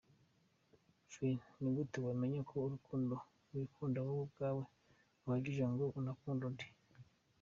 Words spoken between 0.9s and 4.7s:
fr: Ni gute wamenya ko urukundo wikunda wowe ubwawe